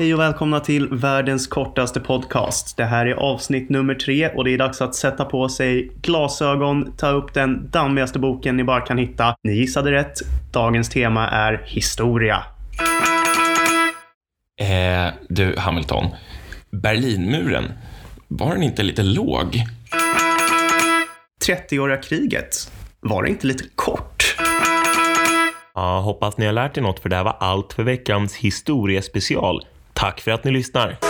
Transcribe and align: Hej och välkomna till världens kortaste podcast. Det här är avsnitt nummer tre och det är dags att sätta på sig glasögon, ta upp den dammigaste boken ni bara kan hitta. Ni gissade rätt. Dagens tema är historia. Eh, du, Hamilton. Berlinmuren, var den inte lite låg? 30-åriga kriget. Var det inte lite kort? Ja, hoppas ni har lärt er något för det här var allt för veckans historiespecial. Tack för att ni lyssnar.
Hej 0.00 0.14
och 0.14 0.20
välkomna 0.20 0.60
till 0.60 0.88
världens 0.88 1.46
kortaste 1.46 2.00
podcast. 2.00 2.76
Det 2.76 2.84
här 2.84 3.06
är 3.06 3.14
avsnitt 3.14 3.68
nummer 3.68 3.94
tre 3.94 4.28
och 4.28 4.44
det 4.44 4.50
är 4.54 4.58
dags 4.58 4.80
att 4.80 4.94
sätta 4.94 5.24
på 5.24 5.48
sig 5.48 5.92
glasögon, 6.02 6.92
ta 6.96 7.08
upp 7.08 7.34
den 7.34 7.70
dammigaste 7.70 8.18
boken 8.18 8.56
ni 8.56 8.64
bara 8.64 8.80
kan 8.80 8.98
hitta. 8.98 9.36
Ni 9.42 9.52
gissade 9.52 9.92
rätt. 9.92 10.18
Dagens 10.52 10.88
tema 10.88 11.28
är 11.28 11.62
historia. 11.66 12.42
Eh, 14.60 15.12
du, 15.28 15.54
Hamilton. 15.58 16.06
Berlinmuren, 16.70 17.72
var 18.28 18.54
den 18.54 18.62
inte 18.62 18.82
lite 18.82 19.02
låg? 19.02 19.64
30-åriga 21.48 21.96
kriget. 21.96 22.72
Var 23.00 23.22
det 23.22 23.28
inte 23.28 23.46
lite 23.46 23.64
kort? 23.74 24.36
Ja, 25.74 26.00
hoppas 26.00 26.38
ni 26.38 26.46
har 26.46 26.52
lärt 26.52 26.76
er 26.76 26.82
något 26.82 27.00
för 27.00 27.08
det 27.08 27.16
här 27.16 27.24
var 27.24 27.36
allt 27.40 27.72
för 27.72 27.82
veckans 27.82 28.34
historiespecial. 28.34 29.62
Tack 29.94 30.20
för 30.20 30.30
att 30.30 30.44
ni 30.44 30.50
lyssnar. 30.50 31.09